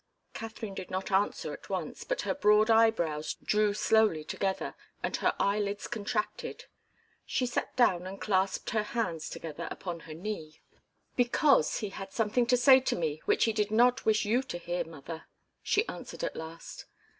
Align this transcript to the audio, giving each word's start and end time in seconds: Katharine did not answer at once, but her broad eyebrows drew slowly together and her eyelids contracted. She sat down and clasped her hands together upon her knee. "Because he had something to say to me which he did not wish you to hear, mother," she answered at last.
Katharine 0.33 0.73
did 0.73 0.89
not 0.89 1.11
answer 1.11 1.53
at 1.53 1.69
once, 1.69 2.03
but 2.03 2.21
her 2.23 2.33
broad 2.33 2.71
eyebrows 2.71 3.35
drew 3.35 3.71
slowly 3.75 4.23
together 4.23 4.73
and 5.03 5.15
her 5.17 5.35
eyelids 5.39 5.85
contracted. 5.85 6.65
She 7.23 7.45
sat 7.45 7.75
down 7.75 8.07
and 8.07 8.19
clasped 8.19 8.71
her 8.71 8.81
hands 8.81 9.29
together 9.29 9.67
upon 9.69 9.99
her 9.99 10.15
knee. 10.15 10.59
"Because 11.15 11.81
he 11.81 11.89
had 11.89 12.13
something 12.13 12.47
to 12.47 12.57
say 12.57 12.79
to 12.79 12.95
me 12.95 13.21
which 13.25 13.43
he 13.43 13.53
did 13.53 13.69
not 13.69 14.03
wish 14.03 14.25
you 14.25 14.41
to 14.41 14.57
hear, 14.57 14.83
mother," 14.83 15.27
she 15.61 15.87
answered 15.87 16.23
at 16.23 16.35
last. 16.35 16.85